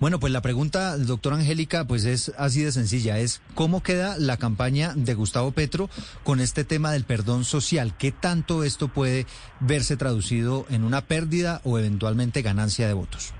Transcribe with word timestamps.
Bueno, 0.00 0.20
pues 0.20 0.32
la 0.32 0.42
pregunta, 0.42 0.96
doctora 0.96 1.34
Angélica, 1.34 1.84
pues 1.84 2.04
es 2.04 2.32
así 2.38 2.62
de 2.62 2.70
sencilla, 2.70 3.18
es 3.18 3.42
¿cómo 3.56 3.82
queda 3.82 4.16
la 4.16 4.36
campaña 4.36 4.92
de 4.94 5.12
Gustavo 5.14 5.50
Petro 5.50 5.90
con 6.22 6.38
este 6.38 6.62
tema 6.62 6.92
del 6.92 7.02
perdón 7.02 7.42
social? 7.42 7.94
¿Qué 7.98 8.12
tanto 8.12 8.62
esto 8.62 8.86
puede 8.86 9.26
verse 9.58 9.96
traducido 9.96 10.66
en 10.70 10.84
una 10.84 11.00
pérdida 11.00 11.60
o 11.64 11.80
eventualmente 11.80 12.42
ganancia 12.42 12.86
de 12.86 12.92
votos? 12.92 13.34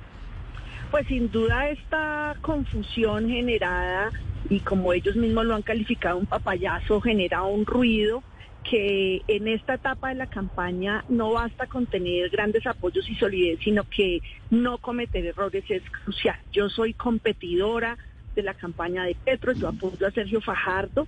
Pues 0.91 1.07
sin 1.07 1.31
duda 1.31 1.69
esta 1.69 2.35
confusión 2.43 3.29
generada 3.29 4.11
y 4.51 4.59
como 4.59 4.93
ellos 4.93 5.15
mismos 5.15 5.45
lo 5.45 5.55
han 5.55 5.63
calificado 5.63 6.19
un 6.19 6.27
papayazo 6.27 7.01
genera 7.01 7.45
un 7.45 7.67
ruido 7.67 8.25
que 8.65 9.23
en 9.29 9.49
esta 9.49 9.75
etapa 9.75 10.11
de 10.11 10.17
la 10.17 10.27
campaña 10.27 11.05
no 11.09 11.33
basta 11.33 11.67
con 11.67 11.87
tener 11.87 12.29
grandes 12.31 12.67
apoyos 12.67 13.09
y 13.09 13.15
solidez, 13.15 13.61
sino 13.63 13.85
que 13.85 14.21
no 14.51 14.79
cometer 14.79 15.25
errores 15.25 15.65
es 15.69 15.83
crucial. 16.05 16.37
Yo 16.53 16.69
soy 16.69 16.93
competidora 16.93 17.97
de 18.35 18.43
la 18.43 18.55
campaña 18.55 19.05
de 19.05 19.15
Petro, 19.15 19.53
yo 19.53 19.69
apoyo 19.69 20.07
a 20.07 20.11
Sergio 20.11 20.41
Fajardo, 20.41 21.07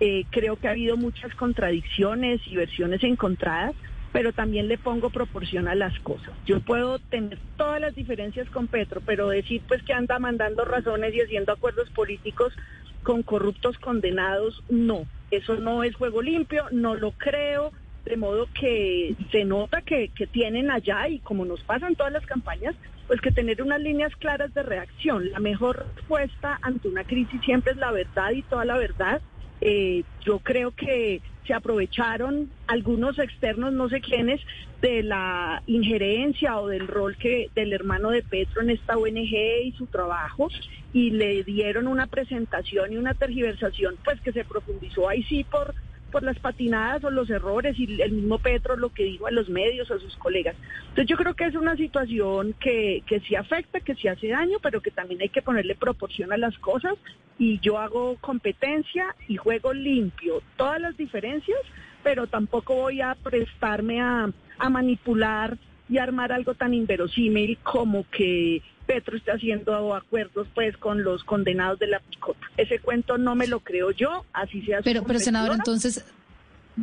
eh, 0.00 0.24
creo 0.30 0.56
que 0.56 0.68
ha 0.68 0.72
habido 0.72 0.96
muchas 0.96 1.34
contradicciones 1.34 2.40
y 2.46 2.56
versiones 2.56 3.04
encontradas, 3.04 3.74
pero 4.10 4.32
también 4.32 4.68
le 4.68 4.78
pongo 4.78 5.10
proporción 5.10 5.68
a 5.68 5.74
las 5.74 5.98
cosas. 6.00 6.34
Yo 6.44 6.60
puedo 6.60 6.98
tener 6.98 7.38
todas 7.56 7.80
las 7.80 7.94
diferencias 7.94 8.48
con 8.50 8.66
Petro, 8.66 9.00
pero 9.04 9.28
decir 9.28 9.62
pues 9.68 9.82
que 9.82 9.92
anda 9.92 10.18
mandando 10.18 10.64
razones 10.64 11.14
y 11.14 11.20
haciendo 11.20 11.52
acuerdos 11.52 11.88
políticos 11.90 12.52
con 13.02 13.22
corruptos 13.22 13.78
condenados, 13.78 14.62
no. 14.68 15.06
Eso 15.32 15.56
no 15.56 15.82
es 15.82 15.96
juego 15.96 16.20
limpio, 16.20 16.66
no 16.70 16.94
lo 16.94 17.12
creo. 17.12 17.72
De 18.04 18.16
modo 18.16 18.48
que 18.52 19.16
se 19.30 19.44
nota 19.44 19.80
que, 19.80 20.08
que 20.08 20.26
tienen 20.26 20.70
allá, 20.70 21.08
y 21.08 21.20
como 21.20 21.44
nos 21.44 21.62
pasa 21.62 21.86
en 21.86 21.94
todas 21.94 22.12
las 22.12 22.26
campañas, 22.26 22.74
pues 23.06 23.20
que 23.20 23.30
tener 23.30 23.62
unas 23.62 23.80
líneas 23.80 24.14
claras 24.16 24.52
de 24.52 24.62
reacción. 24.62 25.30
La 25.30 25.38
mejor 25.38 25.86
respuesta 25.96 26.58
ante 26.62 26.88
una 26.88 27.04
crisis 27.04 27.40
siempre 27.44 27.72
es 27.72 27.78
la 27.78 27.92
verdad 27.92 28.32
y 28.32 28.42
toda 28.42 28.64
la 28.64 28.76
verdad. 28.76 29.22
Eh, 29.64 30.02
yo 30.24 30.40
creo 30.40 30.72
que 30.72 31.22
se 31.46 31.54
aprovecharon 31.54 32.50
algunos 32.66 33.16
externos, 33.20 33.72
no 33.72 33.88
sé 33.88 34.00
quiénes, 34.00 34.40
de 34.80 35.04
la 35.04 35.62
injerencia 35.66 36.58
o 36.58 36.66
del 36.66 36.88
rol 36.88 37.16
que 37.16 37.48
del 37.54 37.72
hermano 37.72 38.10
de 38.10 38.24
Petro 38.24 38.62
en 38.62 38.70
esta 38.70 38.96
ONG 38.96 39.62
y 39.64 39.72
su 39.78 39.86
trabajo 39.86 40.48
y 40.92 41.10
le 41.10 41.44
dieron 41.44 41.86
una 41.86 42.08
presentación 42.08 42.92
y 42.92 42.96
una 42.96 43.14
tergiversación 43.14 43.94
pues 44.04 44.20
que 44.20 44.32
se 44.32 44.44
profundizó 44.44 45.08
ahí 45.08 45.22
sí 45.22 45.44
por 45.44 45.72
por 46.12 46.22
las 46.22 46.38
patinadas 46.38 47.02
o 47.02 47.10
los 47.10 47.28
errores 47.30 47.76
y 47.78 48.00
el 48.00 48.12
mismo 48.12 48.38
Petro 48.38 48.76
lo 48.76 48.90
que 48.90 49.04
dijo 49.04 49.26
a 49.26 49.32
los 49.32 49.48
medios, 49.48 49.90
a 49.90 49.98
sus 49.98 50.16
colegas. 50.16 50.54
Entonces 50.90 51.06
yo 51.06 51.16
creo 51.16 51.34
que 51.34 51.46
es 51.46 51.54
una 51.56 51.74
situación 51.74 52.54
que, 52.60 53.02
que 53.06 53.18
sí 53.20 53.34
afecta, 53.34 53.80
que 53.80 53.96
sí 53.96 54.06
hace 54.06 54.28
daño, 54.28 54.58
pero 54.62 54.80
que 54.80 54.90
también 54.90 55.22
hay 55.22 55.30
que 55.30 55.42
ponerle 55.42 55.74
proporción 55.74 56.32
a 56.32 56.36
las 56.36 56.56
cosas 56.58 56.94
y 57.38 57.58
yo 57.60 57.78
hago 57.78 58.16
competencia 58.20 59.16
y 59.26 59.36
juego 59.36 59.72
limpio 59.72 60.42
todas 60.56 60.80
las 60.80 60.96
diferencias, 60.96 61.58
pero 62.04 62.26
tampoco 62.26 62.74
voy 62.74 63.00
a 63.00 63.16
prestarme 63.16 64.00
a, 64.00 64.30
a 64.58 64.68
manipular 64.68 65.56
y 65.92 65.98
armar 65.98 66.32
algo 66.32 66.54
tan 66.54 66.72
inverosímil 66.72 67.58
como 67.62 68.06
que 68.10 68.62
Petro 68.86 69.14
está 69.14 69.32
haciendo 69.32 69.94
acuerdos 69.94 70.48
pues 70.54 70.74
con 70.78 71.04
los 71.04 71.22
condenados 71.22 71.78
de 71.78 71.86
la 71.86 72.00
picota. 72.00 72.46
Ese 72.56 72.78
cuento 72.78 73.18
no 73.18 73.34
me 73.34 73.46
lo 73.46 73.60
creo 73.60 73.90
yo, 73.90 74.24
así 74.32 74.62
sea. 74.62 74.80
Pero, 74.82 75.04
pero 75.04 75.18
senador, 75.18 75.54
entonces 75.54 76.02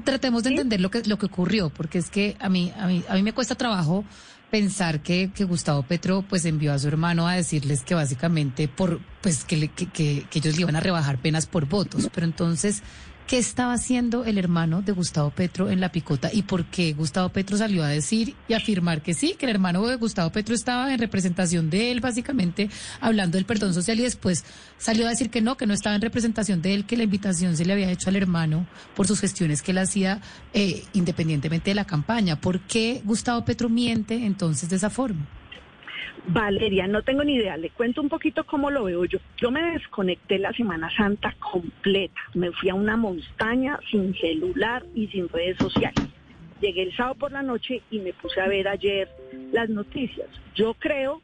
tratemos 0.03 0.43
de 0.43 0.51
entender 0.51 0.79
lo 0.79 0.91
que 0.91 1.01
lo 1.05 1.17
que 1.17 1.25
ocurrió, 1.25 1.71
porque 1.71 1.97
es 1.97 2.11
que 2.11 2.37
a 2.39 2.49
mí 2.49 2.71
a 2.77 2.85
mí 2.85 3.03
a 3.09 3.15
mí 3.15 3.23
me 3.23 3.33
cuesta 3.33 3.55
trabajo 3.55 4.05
pensar 4.51 5.01
que, 5.01 5.31
que 5.33 5.43
Gustavo 5.43 5.81
Petro 5.81 6.23
pues 6.27 6.45
envió 6.45 6.71
a 6.71 6.77
su 6.77 6.87
hermano 6.87 7.27
a 7.27 7.33
decirles 7.33 7.83
que 7.83 7.95
básicamente 7.95 8.67
por 8.67 8.99
pues 9.21 9.43
que, 9.43 9.69
que, 9.69 9.87
que 9.87 10.25
ellos 10.35 10.55
le 10.55 10.61
iban 10.61 10.75
a 10.75 10.81
rebajar 10.81 11.17
penas 11.17 11.47
por 11.47 11.65
votos, 11.65 12.09
pero 12.13 12.27
entonces 12.27 12.83
¿Qué 13.29 13.37
estaba 13.37 13.73
haciendo 13.73 14.25
el 14.25 14.39
hermano 14.39 14.81
de 14.81 14.91
Gustavo 14.91 15.29
Petro 15.29 15.69
en 15.69 15.79
la 15.79 15.91
picota 15.91 16.31
y 16.33 16.41
por 16.41 16.65
qué 16.65 16.93
Gustavo 16.93 17.29
Petro 17.29 17.57
salió 17.57 17.83
a 17.83 17.87
decir 17.87 18.33
y 18.47 18.53
afirmar 18.53 19.03
que 19.03 19.13
sí, 19.13 19.35
que 19.37 19.45
el 19.45 19.51
hermano 19.51 19.85
de 19.85 19.97
Gustavo 19.97 20.31
Petro 20.31 20.55
estaba 20.55 20.91
en 20.91 20.99
representación 20.99 21.69
de 21.69 21.91
él, 21.91 22.01
básicamente 22.01 22.71
hablando 22.99 23.37
del 23.37 23.45
perdón 23.45 23.75
social 23.75 23.99
y 23.99 24.01
después 24.01 24.45
salió 24.79 25.05
a 25.05 25.11
decir 25.11 25.29
que 25.29 25.41
no, 25.41 25.57
que 25.57 25.67
no 25.67 25.75
estaba 25.75 25.95
en 25.95 26.01
representación 26.01 26.63
de 26.63 26.73
él, 26.73 26.85
que 26.85 26.97
la 26.97 27.03
invitación 27.03 27.55
se 27.55 27.65
le 27.65 27.73
había 27.73 27.91
hecho 27.91 28.09
al 28.09 28.15
hermano 28.15 28.65
por 28.95 29.05
sus 29.05 29.19
gestiones 29.19 29.61
que 29.61 29.73
él 29.73 29.77
hacía 29.77 30.21
eh, 30.55 30.83
independientemente 30.93 31.69
de 31.69 31.75
la 31.75 31.85
campaña. 31.85 32.41
¿Por 32.41 32.61
qué 32.61 33.03
Gustavo 33.05 33.45
Petro 33.45 33.69
miente 33.69 34.25
entonces 34.25 34.69
de 34.69 34.77
esa 34.77 34.89
forma? 34.89 35.27
Valeria, 36.27 36.87
no 36.87 37.01
tengo 37.03 37.23
ni 37.23 37.35
idea. 37.35 37.57
Le 37.57 37.69
cuento 37.69 38.01
un 38.01 38.09
poquito 38.09 38.43
cómo 38.43 38.69
lo 38.69 38.83
veo 38.85 39.05
yo. 39.05 39.19
Yo 39.37 39.51
me 39.51 39.71
desconecté 39.71 40.39
la 40.39 40.53
Semana 40.53 40.89
Santa 40.95 41.35
completa. 41.39 42.19
Me 42.33 42.51
fui 42.51 42.69
a 42.69 42.75
una 42.75 42.97
montaña 42.97 43.79
sin 43.89 44.13
celular 44.15 44.85
y 44.95 45.07
sin 45.07 45.29
redes 45.29 45.57
sociales. 45.57 46.07
Llegué 46.61 46.83
el 46.83 46.95
sábado 46.95 47.15
por 47.15 47.31
la 47.31 47.41
noche 47.41 47.81
y 47.89 47.99
me 47.99 48.13
puse 48.13 48.41
a 48.41 48.47
ver 48.47 48.67
ayer 48.67 49.09
las 49.51 49.69
noticias. 49.69 50.27
Yo 50.55 50.73
creo 50.73 51.21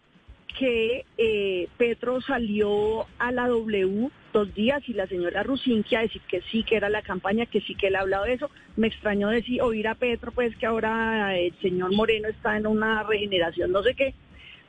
que 0.57 1.05
eh, 1.17 1.67
Petro 1.77 2.21
salió 2.21 3.05
a 3.19 3.31
la 3.33 3.47
W 3.49 4.09
dos 4.31 4.53
días 4.53 4.81
y 4.87 4.93
la 4.93 5.07
señora 5.07 5.43
Rusinki 5.43 5.95
a 5.95 6.01
decir 6.01 6.21
que 6.27 6.41
sí, 6.51 6.63
que 6.63 6.77
era 6.77 6.89
la 6.89 7.01
campaña, 7.01 7.45
que 7.45 7.61
sí 7.61 7.75
que 7.75 7.87
él 7.87 7.95
ha 7.95 8.01
hablado 8.01 8.25
de 8.25 8.33
eso. 8.33 8.49
Me 8.77 8.87
extrañó 8.87 9.29
decir, 9.29 9.61
oír 9.61 9.87
a 9.87 9.95
Petro, 9.95 10.31
pues 10.31 10.55
que 10.55 10.65
ahora 10.65 11.37
el 11.37 11.53
señor 11.61 11.93
Moreno 11.93 12.29
está 12.29 12.57
en 12.57 12.67
una 12.67 13.03
regeneración, 13.03 13.71
no 13.71 13.83
sé 13.83 13.93
qué 13.93 14.13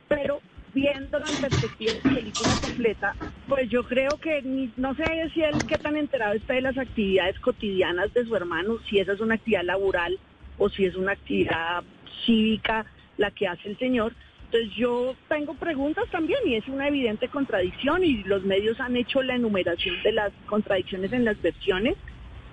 pero 0.09 0.41
viendo 0.75 1.19
en 1.27 1.39
perspectiva 1.39 1.95
de 1.95 2.03
película 2.13 2.57
completa, 2.57 3.17
pues 3.49 3.69
yo 3.71 3.85
creo 3.85 4.19
que 4.19 4.43
no 4.77 4.95
sé 4.95 5.31
si 5.33 5.43
él 5.43 5.65
qué 5.67 5.79
tan 5.79 5.97
enterado 5.97 6.35
está 6.35 6.55
de 6.55 6.61
las 6.63 6.77
actividades 6.77 7.39
cotidianas 7.41 8.13
de 8.13 8.25
su 8.25 8.35
hermano, 8.37 8.79
si 8.89 8.99
esa 8.99 9.13
es 9.13 9.21
una 9.21 9.35
actividad 9.35 9.65
laboral 9.65 10.19
o 10.59 10.69
si 10.69 10.85
es 10.85 10.97
una 10.97 11.13
actividad 11.13 11.85
cívica 12.25 12.85
la 13.17 13.31
que 13.31 13.47
hace 13.47 13.69
el 13.69 13.79
señor. 13.79 14.15
Entonces 14.47 14.77
yo 14.77 15.17
tengo 15.29 15.55
preguntas 15.55 16.05
también 16.11 16.41
y 16.45 16.55
es 16.55 16.69
una 16.69 16.89
evidente 16.89 17.29
contradicción 17.29 18.05
y 18.05 18.23
los 18.25 18.45
medios 18.45 18.79
han 18.81 18.97
hecho 18.97 19.23
la 19.23 19.35
enumeración 19.35 19.97
de 20.03 20.13
las 20.13 20.33
contradicciones 20.47 21.13
en 21.13 21.25
las 21.25 21.41
versiones 21.41 21.97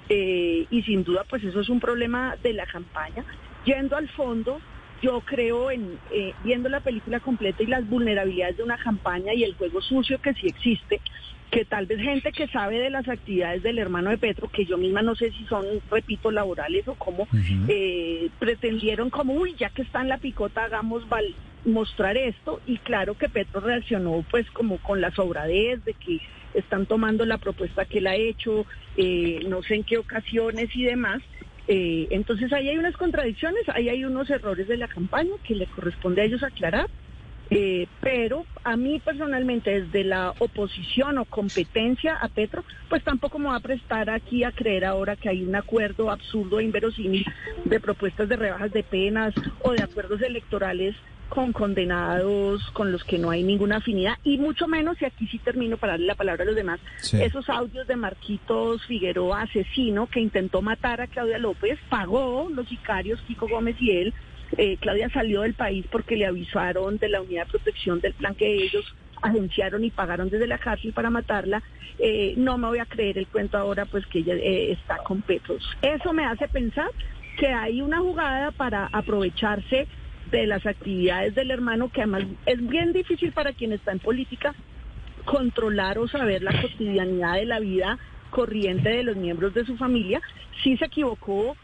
eh, 0.09 0.65
y 0.69 0.81
sin 0.83 1.03
duda 1.03 1.23
pues 1.29 1.43
eso 1.43 1.59
es 1.59 1.69
un 1.69 1.79
problema 1.79 2.35
de 2.41 2.53
la 2.53 2.65
campaña. 2.65 3.23
Yendo 3.65 3.95
al 3.95 4.09
fondo, 4.09 4.59
yo 5.03 5.21
creo 5.21 5.69
en, 5.69 5.99
eh, 6.11 6.33
viendo 6.43 6.69
la 6.69 6.79
película 6.79 7.19
completa 7.19 7.61
y 7.61 7.67
las 7.67 7.87
vulnerabilidades 7.87 8.57
de 8.57 8.63
una 8.63 8.77
campaña 8.77 9.33
y 9.33 9.43
el 9.43 9.53
juego 9.55 9.81
sucio 9.81 10.17
que 10.19 10.33
sí 10.33 10.47
existe, 10.47 11.01
que 11.51 11.65
tal 11.65 11.85
vez 11.85 11.99
gente 11.99 12.31
que 12.31 12.47
sabe 12.47 12.79
de 12.79 12.89
las 12.89 13.07
actividades 13.09 13.61
del 13.61 13.79
hermano 13.79 14.09
de 14.09 14.17
Petro, 14.17 14.47
que 14.47 14.65
yo 14.65 14.77
misma 14.77 15.01
no 15.01 15.13
sé 15.13 15.31
si 15.31 15.45
son, 15.45 15.65
repito, 15.91 16.31
laborales 16.31 16.87
o 16.87 16.95
cómo, 16.95 17.27
eh, 17.67 18.29
pretendieron 18.39 19.09
como, 19.09 19.33
uy, 19.33 19.55
ya 19.59 19.69
que 19.69 19.81
está 19.81 20.01
en 20.01 20.07
la 20.07 20.17
picota, 20.17 20.63
hagamos 20.63 21.03
mostrar 21.65 22.15
esto. 22.15 22.61
Y 22.65 22.77
claro 22.77 23.15
que 23.15 23.29
Petro 23.29 23.59
reaccionó 23.59 24.25
pues 24.31 24.49
como 24.51 24.77
con 24.77 25.01
la 25.01 25.11
sobradez 25.11 25.83
de 25.83 25.93
que 25.93 26.21
están 26.53 26.85
tomando 26.85 27.25
la 27.25 27.37
propuesta 27.37 27.85
que 27.85 27.97
él 27.99 28.07
ha 28.07 28.15
hecho, 28.15 28.65
eh, 28.95 29.41
no 29.47 29.61
sé 29.63 29.75
en 29.75 29.83
qué 29.83 29.97
ocasiones 29.97 30.73
y 30.73 30.83
demás. 30.83 31.21
Eh, 31.67 32.07
entonces 32.11 32.51
ahí 32.51 32.69
hay 32.69 32.77
unas 32.77 32.97
contradicciones, 32.97 33.67
ahí 33.69 33.89
hay 33.89 34.03
unos 34.03 34.29
errores 34.29 34.67
de 34.67 34.77
la 34.77 34.87
campaña 34.87 35.31
que 35.43 35.55
le 35.55 35.67
corresponde 35.67 36.21
a 36.21 36.25
ellos 36.25 36.43
aclarar. 36.43 36.89
Eh, 37.49 37.87
pero 38.01 38.45
a 38.63 38.77
mí 38.77 38.99
personalmente 38.99 39.81
desde 39.81 40.03
la 40.03 40.33
oposición 40.39 41.17
o 41.17 41.25
competencia 41.25 42.15
a 42.15 42.27
Petro, 42.29 42.63
pues 42.89 43.03
tampoco 43.03 43.37
me 43.37 43.49
va 43.49 43.57
a 43.57 43.59
prestar 43.59 44.09
aquí 44.09 44.43
a 44.43 44.51
creer 44.51 44.85
ahora 44.85 45.15
que 45.15 45.29
hay 45.29 45.43
un 45.43 45.55
acuerdo 45.55 46.09
absurdo 46.09 46.59
e 46.59 46.63
inverosímil 46.63 47.25
de 47.65 47.79
propuestas 47.79 48.29
de 48.29 48.37
rebajas 48.37 48.71
de 48.71 48.81
penas 48.81 49.35
o 49.61 49.73
de 49.73 49.83
acuerdos 49.83 50.21
electorales 50.21 50.95
con 51.33 51.51
condenados 51.51 52.61
con 52.73 52.91
los 52.91 53.03
que 53.03 53.17
no 53.17 53.31
hay 53.31 53.41
ninguna 53.41 53.77
afinidad 53.77 54.19
y 54.23 54.37
mucho 54.37 54.67
menos, 54.67 55.01
y 55.01 55.05
aquí 55.05 55.25
sí 55.25 55.39
termino 55.39 55.77
para 55.77 55.93
darle 55.93 56.05
la 56.05 56.13
palabra 56.13 56.43
a 56.43 56.45
los 56.45 56.55
demás, 56.55 56.79
esos 57.11 57.49
audios 57.49 57.87
de 57.87 57.95
Marquitos 57.95 58.85
Figueroa, 58.85 59.41
asesino, 59.41 60.05
que 60.05 60.19
intentó 60.19 60.61
matar 60.61 61.01
a 61.01 61.07
Claudia 61.07 61.39
López, 61.39 61.79
pagó 61.89 62.49
los 62.53 62.67
sicarios, 62.69 63.19
Kiko 63.21 63.47
Gómez 63.47 63.75
y 63.79 63.97
él. 63.97 64.13
Eh, 64.57 64.77
Claudia 64.79 65.09
salió 65.09 65.41
del 65.41 65.55
país 65.55 65.83
porque 65.91 66.17
le 66.17 66.27
avisaron 66.27 66.99
de 66.99 67.09
la 67.09 67.21
unidad 67.23 67.45
de 67.45 67.49
protección 67.49 67.99
del 67.99 68.13
plan 68.13 68.35
que 68.35 68.53
ellos 68.65 68.85
agenciaron 69.23 69.83
y 69.83 69.89
pagaron 69.89 70.29
desde 70.29 70.45
la 70.45 70.59
cárcel 70.59 70.93
para 70.93 71.09
matarla. 71.09 71.63
Eh, 71.97 72.35
no 72.37 72.59
me 72.59 72.67
voy 72.67 72.77
a 72.77 72.85
creer 72.85 73.17
el 73.17 73.25
cuento 73.25 73.57
ahora, 73.57 73.85
pues 73.85 74.05
que 74.05 74.19
ella 74.19 74.35
eh, 74.35 74.73
está 74.73 74.97
con 74.99 75.23
Petros. 75.23 75.67
Eso 75.81 76.13
me 76.13 76.25
hace 76.25 76.47
pensar 76.47 76.91
que 77.39 77.47
hay 77.47 77.81
una 77.81 77.97
jugada 78.01 78.51
para 78.51 78.85
aprovecharse 78.91 79.87
de 80.37 80.47
las 80.47 80.65
actividades 80.65 81.35
del 81.35 81.51
hermano, 81.51 81.89
que 81.89 82.01
además 82.01 82.23
es 82.45 82.67
bien 82.67 82.93
difícil 82.93 83.31
para 83.31 83.53
quien 83.53 83.71
está 83.73 83.91
en 83.91 83.99
política 83.99 84.53
controlar 85.25 85.97
o 85.99 86.07
saber 86.07 86.43
la 86.43 86.61
cotidianidad 86.61 87.35
de 87.35 87.45
la 87.45 87.59
vida 87.59 87.97
corriente 88.29 88.89
de 88.89 89.03
los 89.03 89.15
miembros 89.15 89.53
de 89.53 89.65
su 89.65 89.77
familia, 89.77 90.21
si 90.63 90.75
se 90.77 90.85
equivocó 90.85 91.55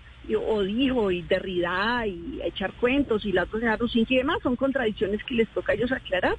o 0.48 0.62
dijo 0.62 1.10
y 1.10 1.24
Derrida 1.24 2.06
y 2.06 2.40
echar 2.44 2.74
cuentos 2.74 3.26
y 3.26 3.32
la 3.32 3.44
otra 3.44 3.60
señora 3.60 3.78
Rusinki 3.78 4.14
y 4.14 4.18
demás, 4.18 4.38
son 4.44 4.56
contradicciones 4.56 5.24
que 5.24 5.34
les 5.34 5.48
toca 5.50 5.72
a 5.72 5.76
ellos 5.76 5.92
aclarar. 5.92 6.36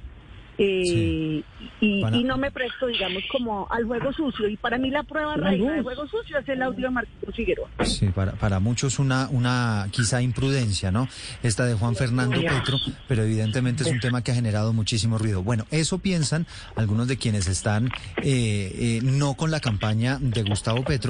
Eh, 0.57 1.43
y 1.79 2.23
no 2.23 2.37
me 2.37 2.51
presto, 2.51 2.87
digamos, 2.87 3.23
como 3.31 3.67
al 3.69 3.85
juego 3.85 4.13
sucio. 4.13 4.47
Y 4.47 4.57
para 4.57 4.77
mí 4.77 4.91
la 4.91 5.03
prueba 5.03 5.35
reina 5.35 5.73
del 5.73 5.83
juego 5.83 6.07
sucio 6.07 6.37
es 6.37 6.47
el 6.47 6.61
audio 6.61 6.87
de 6.87 6.91
Marcos 6.91 7.35
Figueroa. 7.35 7.69
Sí, 7.83 8.07
para, 8.07 8.33
para 8.33 8.59
muchos 8.59 8.99
una, 8.99 9.27
una 9.29 9.87
quizá 9.91 10.21
imprudencia, 10.21 10.91
¿no? 10.91 11.07
Esta 11.41 11.65
de 11.65 11.73
Juan 11.73 11.95
Fernando 11.95 12.39
Petro, 12.39 12.77
pero 13.07 13.23
evidentemente 13.23 13.83
es 13.83 13.89
un 13.89 13.99
tema 13.99 14.23
que 14.23 14.31
ha 14.31 14.35
generado 14.35 14.73
muchísimo 14.73 15.17
ruido. 15.17 15.41
Bueno, 15.43 15.65
eso 15.71 15.99
piensan 15.99 16.45
algunos 16.75 17.07
de 17.07 17.17
quienes 17.17 17.47
están 17.47 17.87
eh, 18.17 18.21
eh, 18.23 18.99
no 19.03 19.33
con 19.33 19.49
la 19.49 19.59
campaña 19.59 20.17
de 20.19 20.43
Gustavo 20.43 20.83
Petro. 20.83 21.09